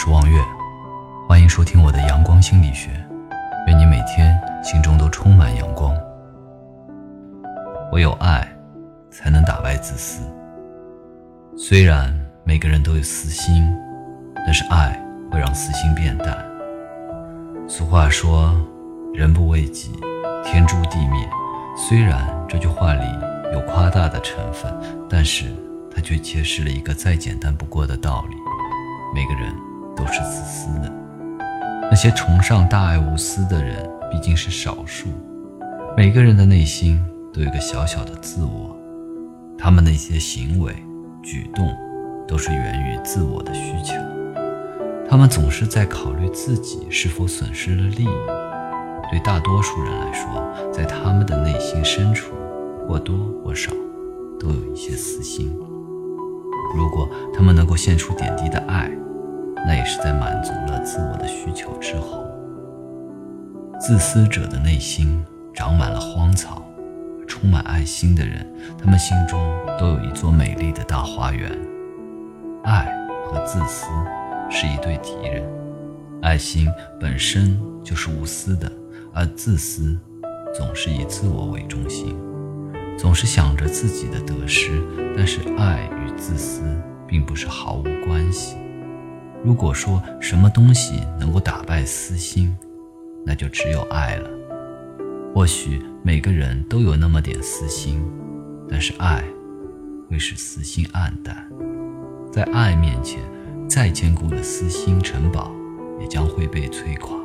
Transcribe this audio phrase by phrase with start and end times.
[0.00, 0.40] 是望月，
[1.26, 2.88] 欢迎收听我的阳光心理学。
[3.66, 5.92] 愿你每天心中都充满阳光。
[7.90, 8.46] 唯有爱，
[9.10, 10.22] 才能打败自私。
[11.56, 13.68] 虽然每个人都有私心，
[14.46, 14.96] 但是爱
[15.32, 16.46] 会让私心变淡。
[17.68, 18.54] 俗话说
[19.12, 19.90] ：“人不为己，
[20.44, 21.28] 天诛地灭。”
[21.76, 23.04] 虽然这句话里
[23.52, 24.72] 有夸大的成分，
[25.10, 25.46] 但是
[25.92, 28.36] 它却揭示了一个再简单不过的道理：
[29.12, 29.52] 每个人
[29.98, 30.92] 都是自私的。
[31.90, 35.08] 那些崇尚大爱无私的人毕竟是少数。
[35.96, 37.02] 每个人的内心
[37.32, 38.76] 都有个小小的自我，
[39.58, 40.72] 他们的一些行为
[41.22, 41.68] 举动
[42.28, 43.94] 都是源于自我的需求。
[45.10, 48.08] 他们总是在考虑自己是否损失了利益。
[49.10, 52.34] 对大多数人来说，在他们的内心深处，
[52.86, 53.72] 或多或少
[54.38, 55.50] 都有一些私心。
[56.76, 58.90] 如果他们能够献出点滴的爱，
[59.66, 62.24] 那也是在满足了自我的需求之后。
[63.80, 66.62] 自私者的内心长满了荒草，
[67.26, 69.40] 充满爱心的人，他们心中
[69.78, 71.50] 都有一座美丽的大花园。
[72.64, 72.86] 爱
[73.26, 73.86] 和自私
[74.50, 75.42] 是一对敌人，
[76.22, 76.68] 爱心
[77.00, 78.70] 本身就是无私的。
[79.14, 79.98] 而自私，
[80.54, 82.16] 总是以自我为中心，
[82.96, 84.82] 总是想着自己的得失。
[85.16, 86.62] 但是爱与自私
[87.06, 88.56] 并不是毫无关系。
[89.44, 92.54] 如果说什么东西能够打败私心，
[93.24, 94.28] 那就只有爱了。
[95.34, 98.02] 或许每个人都有那么点私心，
[98.68, 99.22] 但是爱
[100.10, 101.48] 会使私心暗淡。
[102.32, 103.20] 在爱面前，
[103.68, 105.52] 再坚固的私心城堡
[106.00, 107.16] 也将会被摧垮。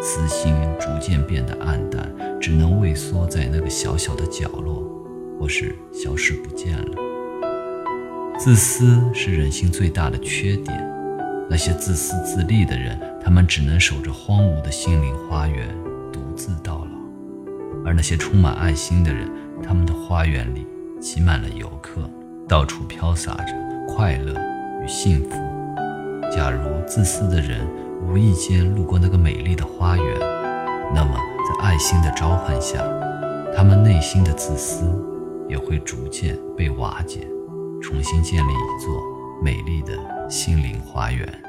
[0.00, 4.82] 私心逐渐变得暗淡，只能畏缩在那个小小的角落，
[5.38, 6.96] 或是消失不见了。
[8.38, 10.97] 自私是人性最大的缺点。
[11.50, 15.66] 那些自私自利的人，他们只能守着荒芜的心灵花园，
[16.12, 16.90] 独自到老；
[17.86, 19.30] 而那些充满爱心的人，
[19.62, 20.66] 他们的花园里
[21.00, 22.02] 挤满了游客，
[22.46, 23.54] 到处飘洒着
[23.88, 24.34] 快乐
[24.82, 25.30] 与幸福。
[26.30, 27.66] 假如自私的人，
[28.06, 30.18] 无意间路过那个美丽的花园，
[30.94, 31.14] 那么
[31.48, 32.78] 在爱心的召唤下，
[33.56, 34.84] 他们内心的自私
[35.48, 37.26] 也会逐渐被瓦解，
[37.80, 39.02] 重新建立一座
[39.42, 39.94] 美丽的
[40.28, 41.47] 心灵花园。